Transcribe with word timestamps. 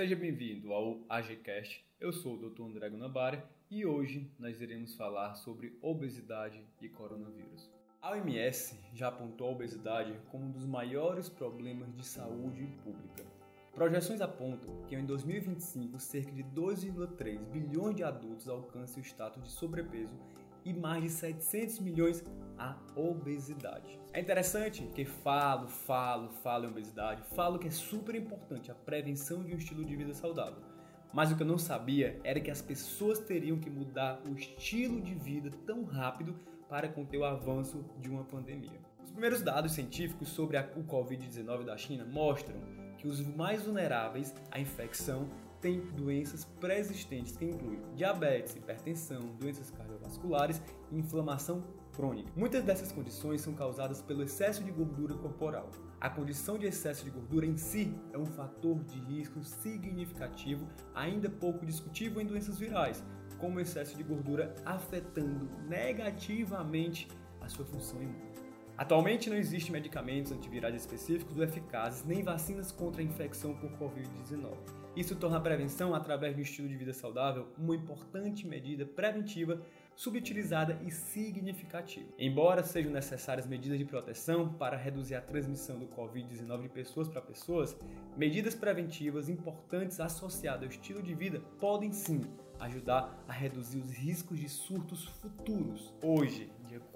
Seja 0.00 0.16
bem-vindo 0.16 0.72
ao 0.72 0.98
AGCast. 1.10 1.84
Eu 2.00 2.10
sou 2.10 2.34
o 2.34 2.48
Dr. 2.48 2.62
André 2.62 2.88
Guanabara 2.88 3.46
e 3.70 3.84
hoje 3.84 4.32
nós 4.38 4.58
iremos 4.58 4.94
falar 4.94 5.34
sobre 5.34 5.76
obesidade 5.82 6.66
e 6.80 6.88
coronavírus. 6.88 7.70
A 8.00 8.12
OMS 8.12 8.80
já 8.94 9.08
apontou 9.08 9.48
a 9.48 9.50
obesidade 9.50 10.18
como 10.30 10.46
um 10.46 10.50
dos 10.52 10.64
maiores 10.64 11.28
problemas 11.28 11.94
de 11.94 12.02
saúde 12.02 12.66
pública. 12.82 13.26
Projeções 13.74 14.22
apontam 14.22 14.74
que 14.88 14.96
em 14.96 15.04
2025 15.04 16.00
cerca 16.00 16.32
de 16.32 16.44
2,3 16.44 17.38
bilhões 17.50 17.94
de 17.94 18.02
adultos 18.02 18.48
alcancem 18.48 19.02
o 19.02 19.06
status 19.06 19.42
de 19.42 19.50
sobrepeso 19.50 20.18
e 20.64 20.72
mais 20.72 21.02
de 21.02 21.10
700 21.10 21.80
milhões 21.80 22.24
a 22.58 22.76
obesidade. 22.94 23.98
É 24.12 24.20
interessante 24.20 24.82
que 24.94 25.04
falo, 25.04 25.68
falo, 25.68 26.28
falo 26.42 26.66
em 26.66 26.68
obesidade, 26.68 27.22
falo 27.34 27.58
que 27.58 27.68
é 27.68 27.70
super 27.70 28.14
importante 28.14 28.70
a 28.70 28.74
prevenção 28.74 29.42
de 29.42 29.54
um 29.54 29.56
estilo 29.58 29.84
de 29.84 29.96
vida 29.96 30.12
saudável. 30.12 30.62
Mas 31.12 31.32
o 31.32 31.36
que 31.36 31.42
eu 31.42 31.46
não 31.46 31.58
sabia 31.58 32.20
era 32.22 32.40
que 32.40 32.50
as 32.50 32.62
pessoas 32.62 33.18
teriam 33.18 33.58
que 33.58 33.70
mudar 33.70 34.20
o 34.28 34.34
estilo 34.34 35.00
de 35.00 35.14
vida 35.14 35.50
tão 35.66 35.84
rápido 35.84 36.34
para 36.68 36.88
conter 36.88 37.18
o 37.18 37.24
avanço 37.24 37.84
de 37.98 38.08
uma 38.08 38.24
pandemia. 38.24 38.80
Os 39.02 39.10
primeiros 39.10 39.42
dados 39.42 39.72
científicos 39.72 40.28
sobre 40.28 40.56
a, 40.56 40.68
o 40.76 40.84
Covid-19 40.84 41.64
da 41.64 41.76
China 41.76 42.04
mostram 42.04 42.60
que 42.96 43.08
os 43.08 43.20
mais 43.20 43.62
vulneráveis 43.62 44.34
à 44.52 44.60
infecção 44.60 45.28
tem 45.60 45.80
doenças 45.80 46.44
pré-existentes 46.60 47.36
que 47.36 47.44
incluem 47.44 47.80
diabetes, 47.94 48.56
hipertensão, 48.56 49.20
doenças 49.38 49.70
cardiovasculares 49.70 50.60
e 50.90 50.98
inflamação 50.98 51.62
crônica. 51.92 52.30
Muitas 52.34 52.64
dessas 52.64 52.90
condições 52.92 53.40
são 53.42 53.52
causadas 53.52 54.00
pelo 54.00 54.22
excesso 54.22 54.64
de 54.64 54.70
gordura 54.70 55.14
corporal. 55.14 55.70
A 56.00 56.08
condição 56.08 56.58
de 56.58 56.66
excesso 56.66 57.04
de 57.04 57.10
gordura 57.10 57.44
em 57.44 57.56
si 57.56 57.94
é 58.12 58.18
um 58.18 58.26
fator 58.26 58.82
de 58.84 58.98
risco 59.00 59.44
significativo, 59.44 60.66
ainda 60.94 61.28
pouco 61.28 61.66
discutível 61.66 62.20
em 62.20 62.26
doenças 62.26 62.58
virais, 62.58 63.04
como 63.38 63.60
excesso 63.60 63.96
de 63.96 64.02
gordura 64.02 64.54
afetando 64.64 65.50
negativamente 65.68 67.08
a 67.40 67.48
sua 67.48 67.64
função 67.66 68.02
imune. 68.02 68.29
Atualmente 68.80 69.28
não 69.28 69.36
existem 69.36 69.72
medicamentos 69.72 70.32
antivirais 70.32 70.74
específicos 70.74 71.36
ou 71.36 71.44
eficazes, 71.44 72.02
nem 72.02 72.22
vacinas 72.22 72.72
contra 72.72 73.02
a 73.02 73.04
infecção 73.04 73.54
por 73.54 73.70
Covid-19. 73.72 74.54
Isso 74.96 75.14
torna 75.14 75.36
a 75.36 75.40
prevenção 75.40 75.94
através 75.94 76.34
do 76.34 76.40
estilo 76.40 76.66
de 76.66 76.78
vida 76.78 76.94
saudável 76.94 77.48
uma 77.58 77.76
importante 77.76 78.46
medida 78.46 78.86
preventiva 78.86 79.60
subutilizada 79.94 80.80
e 80.82 80.90
significativa. 80.90 82.08
Embora 82.18 82.62
sejam 82.62 82.90
necessárias 82.90 83.46
medidas 83.46 83.78
de 83.78 83.84
proteção 83.84 84.54
para 84.54 84.78
reduzir 84.78 85.14
a 85.14 85.20
transmissão 85.20 85.78
do 85.78 85.86
Covid-19 85.86 86.62
de 86.62 86.68
pessoas 86.70 87.06
para 87.06 87.20
pessoas, 87.20 87.76
medidas 88.16 88.54
preventivas 88.54 89.28
importantes 89.28 90.00
associadas 90.00 90.62
ao 90.62 90.70
estilo 90.70 91.02
de 91.02 91.14
vida 91.14 91.38
podem 91.58 91.92
sim 91.92 92.22
ajudar 92.58 93.22
a 93.28 93.32
reduzir 93.32 93.80
os 93.80 93.92
riscos 93.92 94.38
de 94.38 94.48
surtos 94.48 95.04
futuros. 95.04 95.92
Hoje, 96.02 96.50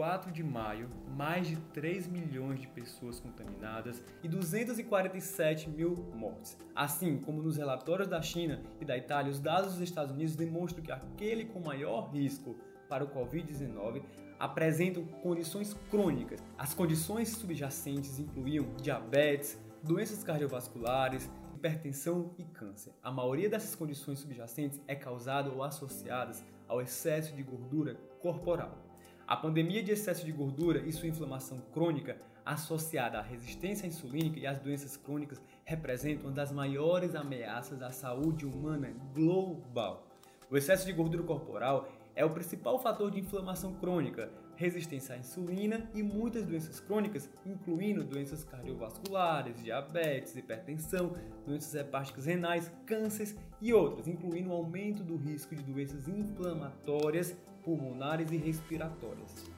4 0.00 0.32
de 0.32 0.42
maio, 0.42 0.88
mais 1.14 1.46
de 1.46 1.56
3 1.74 2.06
milhões 2.06 2.58
de 2.58 2.66
pessoas 2.66 3.20
contaminadas 3.20 4.02
e 4.22 4.28
247 4.28 5.68
mil 5.68 5.94
mortes. 6.14 6.56
Assim 6.74 7.18
como 7.18 7.42
nos 7.42 7.58
relatórios 7.58 8.08
da 8.08 8.22
China 8.22 8.62
e 8.80 8.84
da 8.86 8.96
Itália, 8.96 9.30
os 9.30 9.38
dados 9.38 9.72
dos 9.74 9.82
Estados 9.82 10.14
Unidos 10.14 10.34
demonstram 10.34 10.82
que 10.82 10.90
aquele 10.90 11.44
com 11.44 11.60
maior 11.60 12.08
risco 12.10 12.56
para 12.88 13.04
o 13.04 13.08
Covid-19 13.08 14.02
apresentam 14.38 15.04
condições 15.04 15.76
crônicas. 15.90 16.42
As 16.56 16.72
condições 16.72 17.28
subjacentes 17.28 18.18
incluíam 18.18 18.74
diabetes, 18.80 19.60
doenças 19.82 20.24
cardiovasculares, 20.24 21.30
hipertensão 21.54 22.32
e 22.38 22.44
câncer. 22.44 22.94
A 23.02 23.12
maioria 23.12 23.50
dessas 23.50 23.74
condições 23.74 24.18
subjacentes 24.18 24.80
é 24.88 24.94
causada 24.94 25.50
ou 25.50 25.62
associadas 25.62 26.42
ao 26.66 26.80
excesso 26.80 27.36
de 27.36 27.42
gordura 27.42 27.96
corporal. 28.22 28.89
A 29.30 29.36
pandemia 29.36 29.80
de 29.80 29.92
excesso 29.92 30.26
de 30.26 30.32
gordura 30.32 30.80
e 30.80 30.92
sua 30.92 31.06
inflamação 31.06 31.60
crônica 31.72 32.20
associada 32.44 33.16
à 33.16 33.22
resistência 33.22 33.86
insulínica 33.86 34.40
e 34.40 34.44
às 34.44 34.58
doenças 34.58 34.96
crônicas 34.96 35.40
representam 35.64 36.26
uma 36.26 36.34
das 36.34 36.50
maiores 36.50 37.14
ameaças 37.14 37.80
à 37.80 37.92
saúde 37.92 38.44
humana 38.44 38.92
global. 39.14 40.04
O 40.50 40.56
excesso 40.56 40.84
de 40.84 40.92
gordura 40.92 41.22
corporal 41.22 41.88
é 42.14 42.24
o 42.24 42.30
principal 42.30 42.78
fator 42.78 43.10
de 43.10 43.20
inflamação 43.20 43.74
crônica, 43.74 44.30
resistência 44.56 45.14
à 45.14 45.18
insulina 45.18 45.90
e 45.94 46.02
muitas 46.02 46.44
doenças 46.44 46.80
crônicas, 46.80 47.30
incluindo 47.46 48.04
doenças 48.04 48.44
cardiovasculares, 48.44 49.62
diabetes, 49.62 50.36
hipertensão, 50.36 51.16
doenças 51.46 51.74
hepáticas 51.74 52.26
renais, 52.26 52.70
cânceres 52.84 53.36
e 53.60 53.72
outras, 53.72 54.06
incluindo 54.06 54.50
o 54.50 54.54
aumento 54.54 55.02
do 55.02 55.16
risco 55.16 55.54
de 55.54 55.62
doenças 55.62 56.08
inflamatórias, 56.08 57.34
pulmonares 57.62 58.30
e 58.32 58.36
respiratórias. 58.36 59.50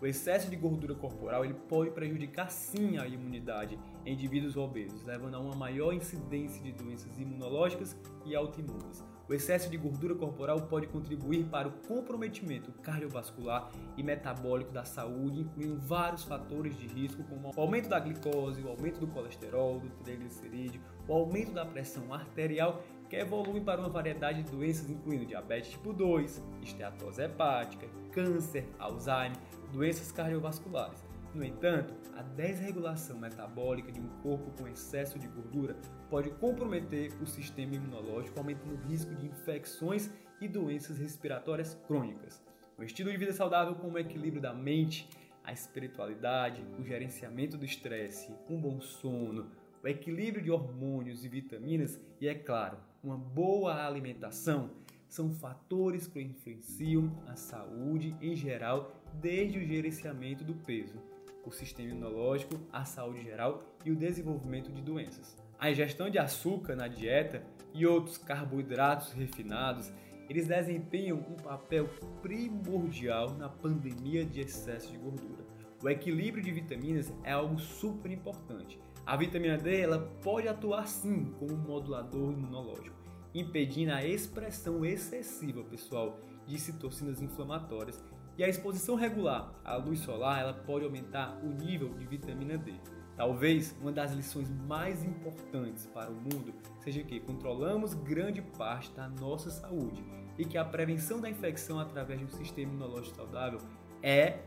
O 0.00 0.06
excesso 0.06 0.50
de 0.50 0.56
gordura 0.56 0.94
corporal 0.94 1.44
ele 1.44 1.54
pode 1.54 1.90
prejudicar 1.92 2.50
sim 2.50 2.98
a 2.98 3.06
imunidade 3.06 3.78
em 4.04 4.12
indivíduos 4.12 4.56
obesos, 4.56 5.02
levando 5.04 5.36
a 5.36 5.40
uma 5.40 5.54
maior 5.54 5.94
incidência 5.94 6.62
de 6.62 6.72
doenças 6.72 7.16
imunológicas 7.18 7.96
e 8.26 8.34
autoimunes. 8.34 9.02
O 9.26 9.32
excesso 9.32 9.70
de 9.70 9.76
gordura 9.78 10.14
corporal 10.14 10.60
pode 10.62 10.86
contribuir 10.86 11.44
para 11.44 11.66
o 11.66 11.72
comprometimento 11.88 12.70
cardiovascular 12.82 13.70
e 13.96 14.02
metabólico 14.02 14.70
da 14.70 14.84
saúde, 14.84 15.40
incluindo 15.40 15.78
vários 15.78 16.24
fatores 16.24 16.76
de 16.76 16.86
risco, 16.86 17.24
como 17.24 17.50
o 17.56 17.60
aumento 17.60 17.88
da 17.88 17.98
glicose, 17.98 18.60
o 18.60 18.68
aumento 18.68 19.00
do 19.00 19.06
colesterol, 19.06 19.80
do 19.80 19.88
triglicerídeo, 20.04 20.80
o 21.08 21.12
aumento 21.14 21.52
da 21.52 21.64
pressão 21.64 22.12
arterial, 22.12 22.82
que 23.08 23.16
evolui 23.16 23.62
para 23.62 23.80
uma 23.80 23.88
variedade 23.88 24.42
de 24.42 24.50
doenças, 24.50 24.90
incluindo 24.90 25.24
diabetes 25.24 25.70
tipo 25.70 25.92
2, 25.92 26.42
esteatose 26.62 27.22
hepática, 27.22 27.86
câncer, 28.12 28.68
Alzheimer, 28.78 29.38
doenças 29.72 30.12
cardiovasculares. 30.12 31.13
No 31.34 31.44
entanto, 31.44 31.92
a 32.16 32.22
desregulação 32.22 33.18
metabólica 33.18 33.90
de 33.90 34.00
um 34.00 34.06
corpo 34.22 34.52
com 34.52 34.68
excesso 34.68 35.18
de 35.18 35.26
gordura 35.26 35.76
pode 36.08 36.30
comprometer 36.30 37.10
o 37.20 37.26
sistema 37.26 37.74
imunológico, 37.74 38.38
aumentando 38.38 38.74
o 38.74 38.88
risco 38.88 39.12
de 39.16 39.26
infecções 39.26 40.08
e 40.40 40.46
doenças 40.46 40.96
respiratórias 40.96 41.74
crônicas. 41.88 42.40
O 42.78 42.84
estilo 42.84 43.10
de 43.10 43.16
vida 43.16 43.32
saudável, 43.32 43.74
como 43.74 43.94
o 43.94 43.98
equilíbrio 43.98 44.40
da 44.40 44.54
mente, 44.54 45.08
a 45.42 45.52
espiritualidade, 45.52 46.64
o 46.78 46.84
gerenciamento 46.84 47.58
do 47.58 47.64
estresse, 47.64 48.32
um 48.48 48.60
bom 48.60 48.80
sono, 48.80 49.50
o 49.82 49.88
equilíbrio 49.88 50.42
de 50.42 50.52
hormônios 50.52 51.24
e 51.24 51.28
vitaminas 51.28 52.00
e, 52.20 52.28
é 52.28 52.34
claro, 52.36 52.78
uma 53.02 53.18
boa 53.18 53.84
alimentação 53.84 54.70
são 55.08 55.32
fatores 55.32 56.06
que 56.06 56.22
influenciam 56.22 57.12
a 57.26 57.34
saúde 57.34 58.16
em 58.20 58.36
geral, 58.36 59.02
desde 59.20 59.58
o 59.58 59.64
gerenciamento 59.64 60.44
do 60.44 60.54
peso 60.54 61.13
o 61.46 61.52
sistema 61.52 61.90
imunológico, 61.90 62.60
a 62.72 62.84
saúde 62.84 63.22
geral 63.22 63.62
e 63.84 63.90
o 63.90 63.96
desenvolvimento 63.96 64.72
de 64.72 64.82
doenças. 64.82 65.36
A 65.58 65.70
ingestão 65.70 66.10
de 66.10 66.18
açúcar 66.18 66.76
na 66.76 66.88
dieta 66.88 67.42
e 67.72 67.86
outros 67.86 68.18
carboidratos 68.18 69.12
refinados, 69.12 69.92
eles 70.28 70.46
desempenham 70.46 71.18
um 71.18 71.36
papel 71.36 71.88
primordial 72.22 73.30
na 73.34 73.48
pandemia 73.48 74.24
de 74.24 74.40
excesso 74.40 74.90
de 74.90 74.98
gordura. 74.98 75.44
O 75.82 75.88
equilíbrio 75.88 76.42
de 76.42 76.50
vitaminas 76.50 77.12
é 77.22 77.32
algo 77.32 77.58
super 77.58 78.10
importante. 78.10 78.78
A 79.06 79.16
vitamina 79.16 79.58
D 79.58 79.80
ela 79.80 79.98
pode 80.22 80.48
atuar 80.48 80.88
sim 80.88 81.34
como 81.38 81.52
um 81.52 81.58
modulador 81.58 82.32
imunológico, 82.32 82.96
impedindo 83.34 83.92
a 83.92 84.02
expressão 84.04 84.84
excessiva, 84.84 85.62
pessoal, 85.64 86.18
de 86.46 86.58
citocinas 86.58 87.20
inflamatórias 87.20 88.02
e 88.36 88.44
a 88.44 88.48
exposição 88.48 88.94
regular 88.94 89.52
à 89.64 89.76
luz 89.76 90.00
solar 90.00 90.40
ela 90.40 90.52
pode 90.52 90.84
aumentar 90.84 91.38
o 91.42 91.48
nível 91.48 91.90
de 91.94 92.04
vitamina 92.06 92.58
D. 92.58 92.74
Talvez 93.16 93.74
uma 93.80 93.92
das 93.92 94.12
lições 94.12 94.50
mais 94.66 95.04
importantes 95.04 95.86
para 95.86 96.10
o 96.10 96.14
mundo 96.14 96.52
seja 96.80 97.02
que 97.02 97.20
controlamos 97.20 97.94
grande 97.94 98.42
parte 98.42 98.90
da 98.92 99.08
nossa 99.08 99.50
saúde 99.50 100.04
e 100.36 100.44
que 100.44 100.58
a 100.58 100.64
prevenção 100.64 101.20
da 101.20 101.30
infecção 101.30 101.78
através 101.78 102.18
de 102.18 102.24
um 102.24 102.28
sistema 102.28 102.72
imunológico 102.72 103.16
saudável 103.16 103.60
é 104.02 104.40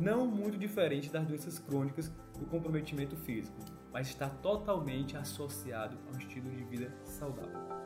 não 0.00 0.26
muito 0.26 0.58
diferente 0.58 1.08
das 1.08 1.24
doenças 1.26 1.58
crônicas 1.58 2.08
do 2.38 2.46
comprometimento 2.46 3.16
físico, 3.16 3.56
mas 3.92 4.08
está 4.08 4.28
totalmente 4.28 5.16
associado 5.16 5.96
ao 6.08 6.18
estilo 6.18 6.50
de 6.50 6.64
vida 6.64 6.92
saudável. 7.04 7.79